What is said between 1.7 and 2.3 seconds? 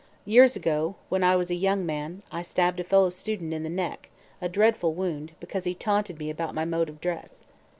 man,